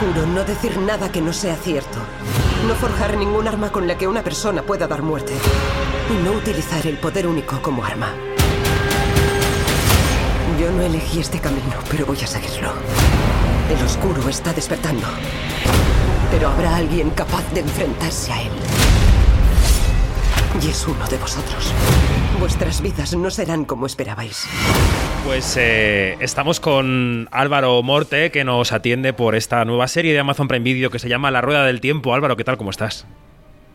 [0.00, 1.98] No decir nada que no sea cierto.
[2.66, 5.34] No forjar ningún arma con la que una persona pueda dar muerte.
[6.08, 8.08] Y no utilizar el poder único como arma.
[10.58, 12.72] Yo no elegí este camino, pero voy a seguirlo.
[13.68, 15.06] El oscuro está despertando.
[16.30, 18.52] Pero habrá alguien capaz de enfrentarse a él.
[20.62, 21.74] Y es uno de vosotros.
[22.38, 24.46] Vuestras vidas no serán como esperabais.
[25.24, 30.48] Pues eh, estamos con Álvaro Morte, que nos atiende por esta nueva serie de Amazon
[30.48, 32.14] Prime Video que se llama La Rueda del Tiempo.
[32.14, 32.56] Álvaro, ¿qué tal?
[32.56, 33.06] ¿Cómo estás?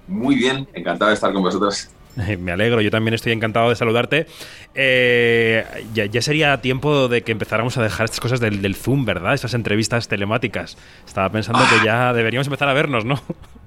[0.07, 1.89] Muy bien, encantado de estar con vosotros.
[2.39, 4.27] Me alegro, yo también estoy encantado de saludarte.
[4.73, 9.33] Eh, ya, sería tiempo de que empezáramos a dejar estas cosas del, Zoom, ¿verdad?
[9.33, 10.77] Esas entrevistas telemáticas.
[11.05, 11.85] Estaba pensando que ah.
[11.85, 13.21] ya deberíamos empezar a vernos, ¿no?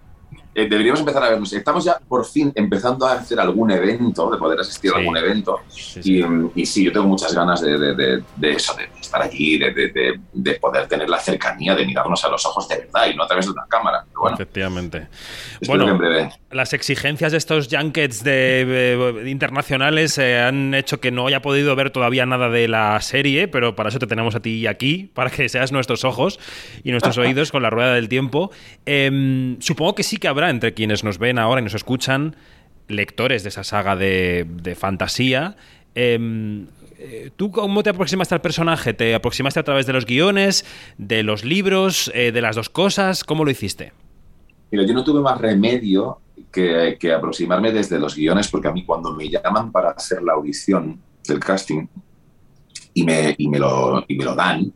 [0.58, 1.52] Eh, deberíamos empezar a vernos.
[1.52, 5.60] Estamos ya por fin empezando a hacer algún evento, de poder asistir a algún evento.
[6.02, 11.20] Y, sí, yo tengo muchas ganas de, eso, de estar allí, de, poder tener la
[11.20, 14.04] cercanía, de mirarnos a los ojos de verdad y no a través de una cámara.
[14.34, 15.06] Efectivamente.
[15.64, 15.96] Bueno,
[16.50, 21.90] las exigencias de estos junkets de, internacionales eh, han hecho que no haya podido ver
[21.90, 25.48] todavía nada de la serie, pero para eso te tenemos a ti aquí, para que
[25.48, 26.40] seas nuestros ojos
[26.84, 28.50] y nuestros oídos con la rueda del tiempo.
[28.86, 32.36] Em, supongo que sí que habrá entre quienes nos ven ahora y nos escuchan
[32.88, 35.56] lectores de esa saga de, fantasía.
[35.94, 36.66] Em,
[36.98, 38.94] eh, ¿Tú cómo te aproximaste al personaje?
[38.94, 40.64] ¿Te aproximaste a través de los guiones,
[40.96, 43.22] de los libros, eh, de las dos cosas?
[43.22, 43.92] ¿Cómo lo hiciste?
[44.70, 48.84] Mira, yo no tuve más remedio que, que, aproximarme desde los guiones, porque a mí
[48.84, 51.86] cuando me llaman para hacer la audición del casting
[52.95, 54.72] y me, y me, lo, y me lo dan,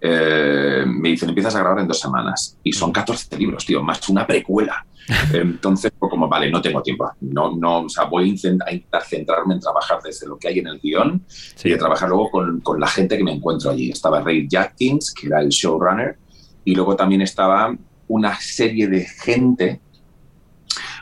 [0.00, 2.56] eh, me dicen, empiezas a grabar en dos semanas.
[2.62, 4.84] Y son 14 libros, tío, más una precuela.
[5.32, 7.10] Entonces, pues como, vale, no tengo tiempo.
[7.20, 10.68] No, no, o sea, voy a intentar, centrarme en trabajar desde lo que hay en
[10.68, 11.24] el guion
[11.64, 13.90] y a trabajar luego con, con, la gente que me encuentro allí.
[13.90, 16.18] Estaba Ray Jackins, que era el showrunner,
[16.64, 17.74] y luego también estaba
[18.06, 19.80] una serie de gente,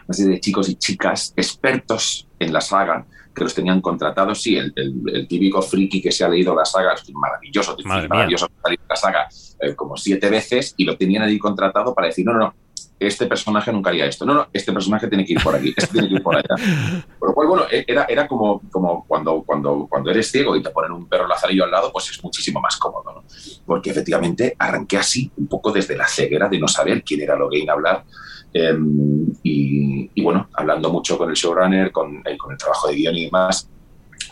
[0.06, 4.56] una serie de chicos y chicas expertos en la saga, que los tenían contratados, sí,
[4.56, 8.48] el, el, típico friki que se ha leído la saga, es maravilloso, maravilloso
[8.88, 9.28] la saga
[9.60, 12.54] eh, como siete veces y lo tenían ahí contratado para decir, no, no, no,
[12.98, 15.92] este personaje nunca haría esto, no, no, este personaje tiene que ir por aquí, este
[15.92, 16.54] tiene que ir por allá.
[17.18, 20.62] Por lo cual, bueno, e, era, era como, como cuando, cuando, cuando eres ciego y
[20.62, 23.24] te ponen un perro lazarillo al lado, pues es muchísimo más cómodo, ¿no?
[23.66, 27.68] Porque efectivamente arranqué así, un poco desde la ceguera de no saber quién era Logain
[27.68, 28.04] hablar,
[28.58, 33.16] Em, y, bueno, hablando mucho con el showrunner, con, eh, con el trabajo de guion
[33.16, 33.68] y demás,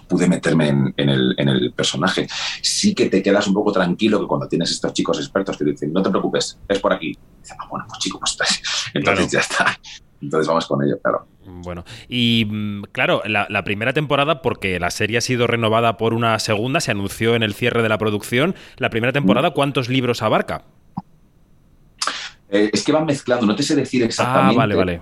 [0.08, 2.26] pude meterme en, el, en, el, personaje.
[2.62, 5.92] Sí que te quedas un poco tranquilo que cuando tienes estos chicos expertos que dicen,
[5.92, 7.18] no te preocupes, es por aquí.
[7.42, 8.38] Dicen, ah, bueno, pues chico, pues
[8.94, 9.78] entonces ya está.
[10.22, 11.26] Entonces vamos con ello, claro.
[11.44, 16.14] Bueno, y mm, claro, la, la, primera temporada, porque la serie ha sido renovada por
[16.14, 18.54] una segunda, se anunció en el cierre de la producción.
[18.78, 20.64] La primera temporada, ¿cuántos libros abarca?
[22.48, 24.54] Eh, es que van mezclando, no te sé decir exactamente.
[24.54, 25.00] Ah, vale, vale.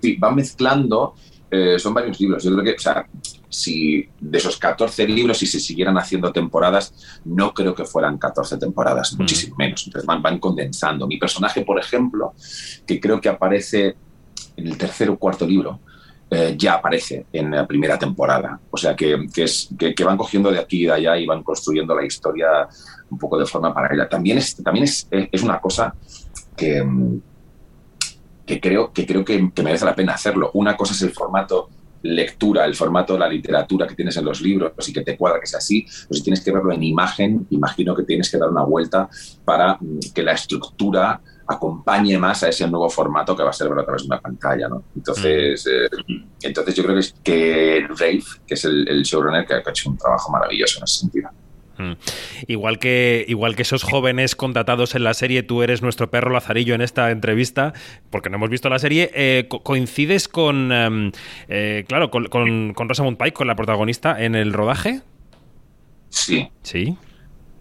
[0.00, 1.14] Sí, van mezclando,
[1.50, 2.42] eh, son varios libros.
[2.44, 3.06] Yo creo que, o sea,
[3.48, 8.56] si de esos 14 libros, si se siguieran haciendo temporadas, no creo que fueran 14
[8.56, 9.18] temporadas, mm.
[9.18, 9.86] muchísimo menos.
[9.86, 11.06] Entonces van, van condensando.
[11.06, 12.32] Mi personaje, por ejemplo,
[12.86, 13.96] que creo que aparece
[14.56, 15.80] en el tercer o cuarto libro,
[16.30, 18.58] eh, ya aparece en la primera temporada.
[18.70, 21.42] O sea, que, que es, que, van cogiendo de aquí y de allá y van
[21.42, 22.66] construyendo la historia
[23.10, 24.08] un poco de forma paralela.
[24.08, 25.94] También es, también es, es una cosa
[26.56, 26.84] que,
[28.46, 30.50] que creo, que, creo que, merece la pena hacerlo.
[30.54, 31.70] Una cosa es el formato
[32.02, 35.38] lectura, el formato de la literatura que tienes en los libros y que te cuadra
[35.38, 38.48] que sea así, pues si tienes que verlo en imagen, imagino que tienes que dar
[38.48, 39.08] una vuelta
[39.44, 43.68] para mm, que la estructura acompañe más a ese nuevo formato que va a ser
[43.68, 44.84] verlo a través de una pantalla, ¿no?
[44.96, 46.12] Entonces, mm.
[46.12, 49.62] eh, entonces yo creo que, es que Rave, que es el, el showrunner, que ha
[49.64, 51.30] hecho un trabajo maravilloso en ese sentido.
[51.82, 51.96] Mm.
[52.46, 56.74] Igual que, igual que esos jóvenes contratados en la serie, tú eres nuestro perro Lazarillo
[56.74, 57.72] en esta entrevista,
[58.10, 59.10] porque no hemos visto la serie.
[59.14, 61.12] Eh, ¿Coincides con, em,
[61.48, 65.02] eh, claro, con, con, Rosamund Pike, con la protagonista, en el rodaje?
[66.08, 66.48] Sí.
[66.62, 66.96] Sí.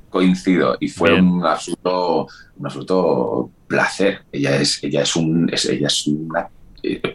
[0.10, 2.28] Coincido y fue un absoluto,
[2.58, 4.24] un absoluto placer.
[4.32, 6.50] Ella es, ella es, un, ella es una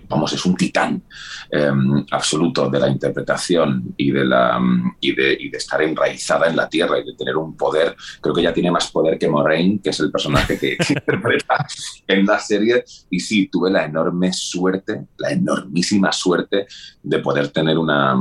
[0.08, 1.02] vamos, es un titán
[1.50, 4.60] em, absoluto de la interpretación y de, la,
[5.00, 7.96] de, y, de, estar enraizada en la tierra y de tener un poder.
[8.20, 11.66] Creo que ella tiene más poder que Moraine, que es el personaje que, interpreta
[12.06, 12.84] en la serie.
[13.10, 16.66] Y sí, tuve la enorme suerte, la enormísima suerte
[17.02, 18.16] de poder tener una,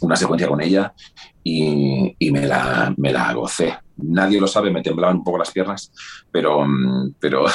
[0.00, 0.92] una secuencia con ella
[1.42, 5.50] y, y me, la, me la gocé nadie lo sabe, me temblaban un poco las
[5.50, 5.92] piernas,
[6.30, 6.66] pero,
[7.18, 7.46] pero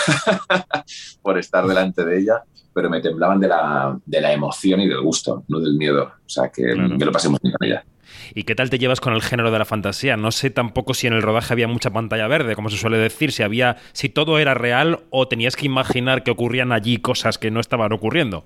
[1.22, 2.44] por estar delante de ella
[2.76, 6.04] pero me temblaban de la, de la emoción y del gusto, no del miedo.
[6.04, 7.86] O sea, que me lo pasé muy bien con ella.
[8.34, 10.18] ¿Y qué tal te llevas con el género de la fantasía?
[10.18, 13.32] No sé tampoco si en el rodaje había mucha pantalla verde, como se suele decir,
[13.32, 17.50] si había, si todo era real o tenías que imaginar que ocurrían allí cosas que
[17.50, 18.44] no estaban ocurriendo.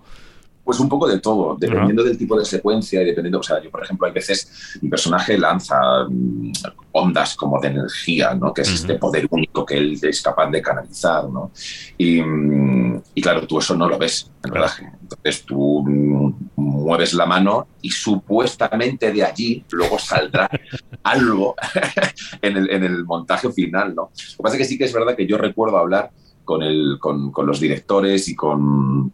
[0.69, 3.71] Pues un poco de todo, dependiendo del tipo de secuencia y dependiendo, o sea, yo
[3.71, 6.51] por ejemplo hay veces mi personaje lanza mm,
[6.91, 8.53] ondas como de energía, ¿no?
[8.53, 11.49] Que es este poder único que él es capaz de canalizar, ¿no?
[11.97, 14.69] Y, mm, claro, tú eso no lo ves en verdad.
[15.01, 20.51] Entonces tú mm, mueves la mano y supuestamente de allí luego saldrá
[21.01, 21.55] algo
[22.43, 24.03] en, el, en, el, montaje final, ¿no?
[24.03, 26.11] Lo que pasa es que sí que es verdad que yo recuerdo hablar
[26.45, 29.11] con, el, con, con los directores y con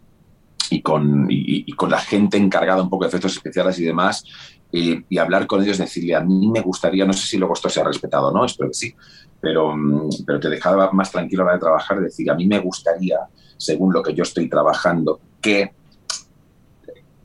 [0.72, 4.24] y con, y, con la gente encargada un poco de efectos especiales y demás,
[4.72, 7.82] y, hablar con ellos, decirle, a mí me gustaría, no sé si luego esto se
[7.82, 8.96] ha respetado o no, espero que sí,
[9.40, 12.46] pero, mm, pero te dejaba más tranquilo a la hora de trabajar, decir, a mí
[12.46, 13.20] me gustaría,
[13.58, 15.72] según lo que yo estoy trabajando, que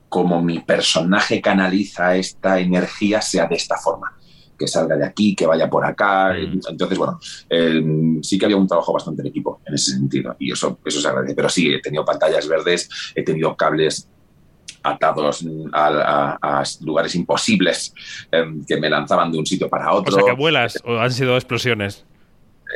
[0.09, 4.20] como mi personaje canaliza esta energía sea de esta forma
[4.61, 6.35] que salga de aquí, que vaya por acá.
[6.35, 6.61] Mm.
[6.69, 7.19] Entonces, bueno,
[8.23, 11.09] sí que había un trabajo bastante en equipo en ese sentido y eso, eso se
[11.09, 11.35] agradece.
[11.35, 14.07] Pero sí, he tenido pantallas verdes, he tenido cables
[14.83, 17.95] atados a, lugares imposibles
[18.31, 20.15] em, que me lanzaban de un sitio para otro.
[20.15, 22.05] O sea, que vuelas o han sido explosiones.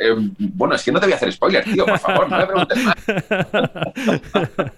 [0.01, 2.45] Em, bueno, es que no te voy a hacer spoiler, tío, por favor, no me
[2.47, 2.95] preguntes más.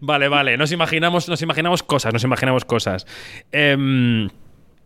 [0.00, 3.04] vale, vale, nos imaginamos, nos imaginamos cosas, nos imaginamos cosas.
[3.50, 4.28] Eh,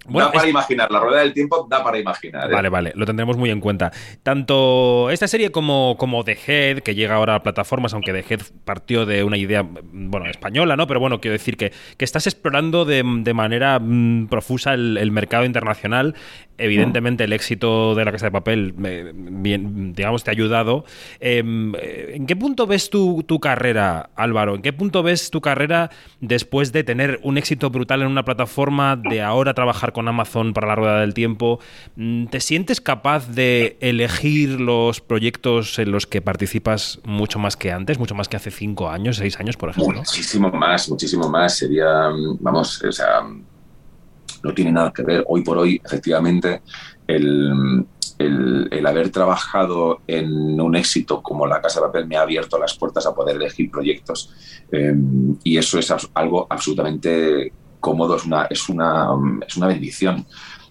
[0.08, 2.50] da para imaginar, la rueda del tiempo da para imaginar.
[2.50, 2.54] ¿eh?
[2.54, 3.93] Vale, vale, lo tendremos muy en cuenta.
[4.22, 8.40] Tanto esta serie como, como The Head, que llega ahora a plataformas, aunque The Head
[8.64, 10.87] partió de una idea, bueno, española, ¿no?
[10.87, 13.02] Pero bueno, quiero decir que, que estás explorando de,
[13.34, 16.14] manera mm, profusa el, mercado internacional.
[16.58, 20.84] Evidentemente, el éxito de La Casa de Papel, bien, digamos, te ha ayudado.
[21.20, 24.54] Em, ¿En qué punto ves tu, tu carrera, Álvaro?
[24.54, 25.90] ¿En qué punto ves tu carrera
[26.20, 30.69] después de tener un éxito brutal en una plataforma, de ahora trabajar con Amazon para
[30.69, 31.61] la rueda del tiempo,
[31.97, 37.73] mm, ¿te sientes capaz de elegir los proyectos en los que participas mucho más que
[37.73, 39.99] antes, mucho más que hace cinco años, seis años, por ejemplo?
[39.99, 41.56] Muchísimo más, muchísimo más.
[41.56, 43.23] Sería, mm, vamos, o sea,
[44.43, 45.25] no tiene nada que ver.
[45.29, 46.62] Hoy por hoy, efectivamente,
[47.06, 47.87] el,
[48.19, 52.77] el, haber trabajado en un éxito como La Casa de Papel me ha abierto las
[52.77, 54.33] puertas a poder elegir proyectos.
[54.71, 57.53] Em, y eso es algo absolutamente
[57.87, 59.11] cómodo, es una, es una,
[59.47, 60.27] es una bendición.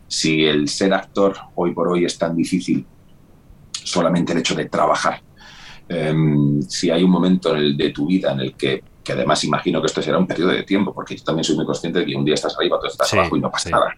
[0.05, 2.85] Si el ser actor hoy por hoy es tan difícil,
[3.71, 5.21] solamente el hecho de trabajar.
[5.87, 9.41] Em, si hay un momento en el, de tu vida en el que, que además
[9.45, 12.05] imagino que esto será un periodo de tiempo, porque yo también soy muy consciente de
[12.05, 13.95] que un día estás arriba, otro estás abajo y no pasa nada.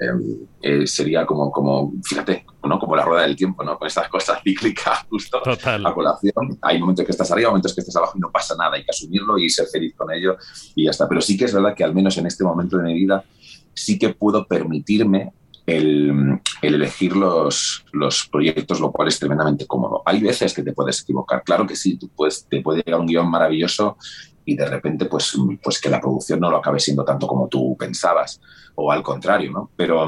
[0.00, 0.20] Em,
[0.60, 2.75] eh, sería como, como, fíjate, ¿no?
[3.06, 3.78] Rueda del tiempo, ¿no?
[3.78, 6.58] con estas cosas cíclicas justo a colación.
[6.60, 8.90] Hay momentos que estás arriba, momentos que estás abajo y no pasa nada, hay que
[8.90, 10.36] asumirlo y ser feliz con ello
[10.74, 11.08] y ya está.
[11.08, 13.24] Pero sí que es verdad que al menos en este momento de mi vida
[13.72, 15.32] sí que puedo permitirme
[15.66, 20.02] el, elegir los, los, proyectos, lo cual es tremendamente cómodo.
[20.06, 23.06] Hay veces que te puedes equivocar, claro que sí, tú puedes, te puede llegar un
[23.06, 23.96] guion maravilloso
[24.44, 27.76] y de repente pues, pues que la producción no lo acabe siendo tanto como tú
[27.76, 28.40] pensabas
[28.76, 29.70] o al contrario, ¿no?
[29.76, 30.06] Pero,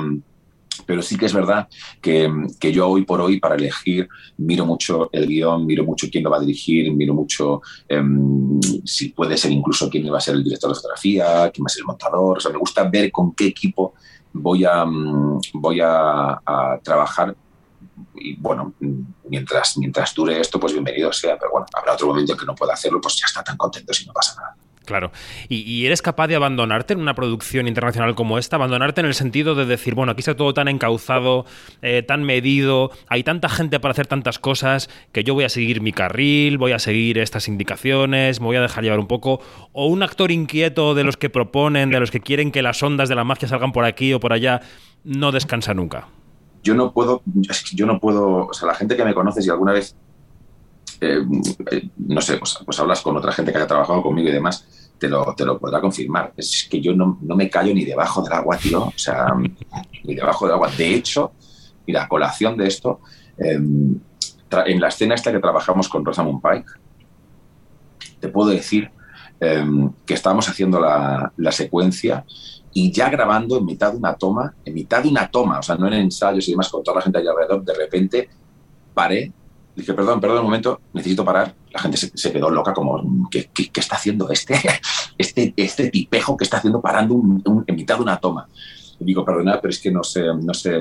[0.87, 1.69] pero sí que es verdad
[2.01, 6.25] que, que, yo hoy por hoy para elegir miro mucho el guion, miro mucho quién
[6.25, 10.35] lo va a dirigir, miro mucho em, si puede ser incluso quién va a ser
[10.35, 13.11] el director de fotografía, quién va a ser el montador, o sea, me gusta ver
[13.11, 13.95] con qué equipo
[14.33, 14.85] voy a,
[15.55, 16.41] voy a,
[16.83, 17.37] trabajar.
[18.15, 18.75] Y bueno,
[19.25, 22.75] mientras, mientras dure esto, pues bienvenido sea, pero bueno, habrá otro momento que no pueda
[22.75, 24.57] hacerlo, pues ya está tan contento si no pasa nada.
[24.89, 25.13] Claro.
[25.51, 28.57] ¿Y, eres capaz de abandonarte en una producción internacional como esta?
[28.57, 31.45] Abandonarte en el sentido de decir, bueno, aquí está todo tan encauzado,
[31.83, 35.83] eh, tan medido, hay tanta gente para hacer tantas cosas que yo voy a seguir
[35.83, 39.43] mi carril, voy a seguir estas indicaciones, me voy a dejar llevar un poco.
[39.73, 43.11] O un actor inquieto de los que proponen, de los que quieren que las ondas
[43.11, 44.63] de la magia salgan por aquí o por allá,
[45.05, 46.09] no descansa nunca
[46.63, 47.23] yo no puedo,
[47.73, 49.97] yo no puedo, o sea, la gente que me conoce, si alguna vez,
[51.01, 51.25] eh,
[51.71, 54.67] eh, no sé, pues, pues, hablas con otra gente que haya trabajado conmigo y demás,
[54.99, 56.33] te lo, te lo podrá confirmar.
[56.37, 59.29] Es que yo no, no me callo ni debajo del agua, tío, o sea,
[60.05, 60.71] ni debajo del agua.
[60.77, 61.33] De hecho,
[61.87, 63.01] mira, a colación de esto,
[63.37, 63.99] em,
[64.67, 66.71] en la escena esta que trabajamos con Rosamund Pike,
[68.21, 68.91] te puedo decir
[69.41, 72.25] em, que estábamos haciendo la, la secuencia
[72.73, 75.77] y ya grabando en mitad de una toma, en mitad de una toma, o sea,
[75.77, 78.29] no en ensayos y demás, con toda la gente allá alrededor, de repente
[78.95, 79.33] paré,
[79.79, 81.55] dije, perdón, perdón un momento, necesito parar.
[81.71, 84.55] La gente se, quedó loca, como, ¿qué, qué, está haciendo este,
[85.19, 87.15] este, este tipejo que está haciendo parando
[87.67, 88.49] en mitad de una toma?
[89.01, 90.77] Y digo, perdona, pero es que no sé, no sé,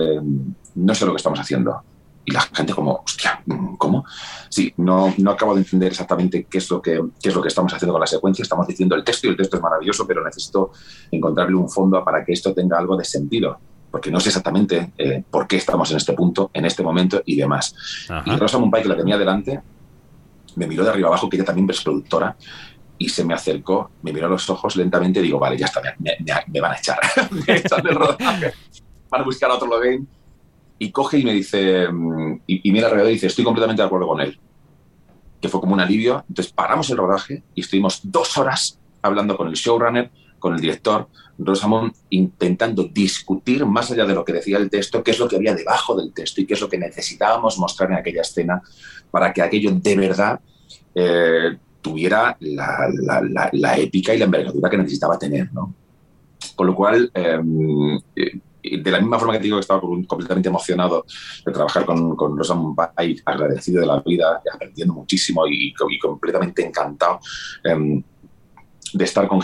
[0.75, 1.83] no sé lo que estamos haciendo
[2.27, 3.41] y la gente como, hostia,
[3.77, 4.03] ¿cómo?
[4.49, 7.47] Sí, no, no acabo de entender exactamente qué es, lo que, qué es lo que
[7.47, 8.43] estamos haciendo con la secuencia.
[8.43, 10.71] Estamos diciendo el texto y el texto es maravilloso, pero necesito
[11.09, 13.57] encontrarle un fondo para que esto tenga algo de sentido.
[13.97, 17.35] Porque no sé exactamente eh, por qué estamos en este punto, en este momento y
[17.35, 17.75] demás.
[18.27, 19.59] Y Rosa Mumbai, que la tenía delante,
[20.55, 22.37] me miró de arriba abajo, que ella también es productora,
[22.99, 25.81] y se me acercó, me miró a los ojos lentamente y digo, vale, ya está,
[25.97, 26.99] me, van a echar,
[27.31, 28.53] me echan del rodaje,
[29.09, 30.05] van a buscar a otro Levine.
[30.77, 33.87] Y coge y me dice, mm, y, y mira alrededor y dice, estoy completamente de
[33.87, 34.39] acuerdo con él.
[35.41, 36.23] Que fue como un alivio.
[36.29, 41.07] Entonces paramos el rodaje y estuvimos dos horas hablando con el showrunner, con el director,
[41.37, 45.35] Rosamond, intentando discutir más allá de lo que decía el texto, qué es lo que
[45.35, 48.61] había debajo del texto y qué es lo que necesitábamos mostrar en aquella escena
[49.11, 50.39] para que aquello de verdad
[50.95, 55.53] eh, tuviera la, épica y la envergadura que necesitaba tener.
[55.53, 55.73] ¿no?
[56.55, 57.39] Con lo cual, eh,
[58.63, 61.05] de la misma forma que te digo que estaba completamente emocionado
[61.45, 62.39] de trabajar con, con
[63.25, 67.19] agradecido de la vida, aprendiendo muchísimo y, completamente encantado.
[67.63, 68.03] Em,
[68.93, 69.39] de estar con,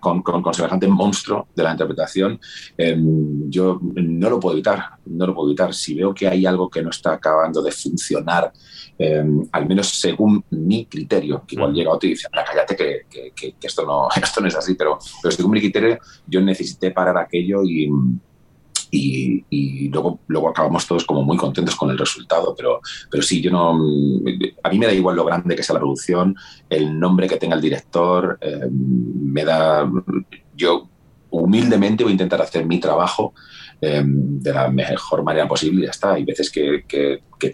[0.00, 2.40] con, con, con, semejante monstruo de la interpretación,
[2.76, 5.74] em, yo no lo puedo evitar, no lo puedo evitar.
[5.74, 8.52] Si veo que hay algo que no está acabando de funcionar,
[8.98, 11.74] em, al menos según mi criterio, que igual mm.
[11.74, 15.32] llega otro y dice, cállate que, que, esto, no, esto no es así, pero, pero
[15.32, 17.88] según mi criterio, yo necesité parar aquello y,
[18.90, 22.80] y, luego, luego acabamos todos como muy contentos con el resultado, pero,
[23.10, 23.70] pero sí, yo no,
[24.62, 26.34] a mí me da igual lo grande que sea la producción,
[26.68, 29.90] el nombre que tenga el director, eh, me da,
[30.54, 30.88] yo
[31.30, 33.34] humildemente voy a intentar hacer mi trabajo
[33.80, 36.14] eh, de la mejor manera posible y ya está.
[36.14, 36.84] Hay veces que,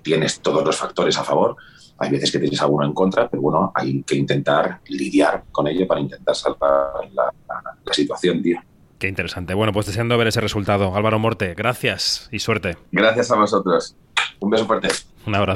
[0.03, 1.57] tienes todos los factores a favor,
[1.99, 5.87] hay veces que tienes alguno en contra, pero bueno, hay que intentar lidiar con ello
[5.87, 8.61] para intentar salvar la situación, tío.
[9.05, 9.53] Qué interesante.
[9.53, 10.97] Bueno, pues deseando ver ese resultado.
[10.97, 12.79] Álvaro Morte, gracias y suerte.
[12.91, 13.95] Gracias a vosotros.
[14.41, 14.89] Un beso fuerte.
[15.27, 15.53] Un abrazo.